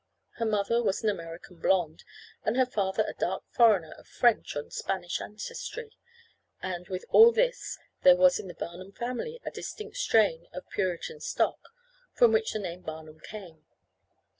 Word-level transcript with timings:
Her 0.37 0.45
mother 0.47 0.81
was 0.81 1.03
an 1.03 1.09
American 1.11 1.59
blond, 1.59 2.03
her 2.43 2.65
father 2.65 3.05
a 3.07 3.13
dark 3.13 3.43
foreigner 3.51 3.91
of 3.99 4.07
French 4.07 4.55
and 4.55 4.73
Spanish 4.73 5.21
ancestry 5.21 5.91
and, 6.59 6.87
with 6.87 7.05
all 7.09 7.31
this 7.31 7.77
there 8.01 8.15
was 8.17 8.39
in 8.39 8.47
the 8.47 8.55
Barnum 8.55 8.93
family 8.93 9.39
a 9.45 9.51
distinct 9.51 9.97
strain, 9.97 10.47
of 10.53 10.67
Puritan 10.71 11.19
stock, 11.19 11.69
from 12.13 12.31
which 12.31 12.51
the 12.53 12.57
name 12.57 12.81
Barnum 12.81 13.19
came. 13.19 13.67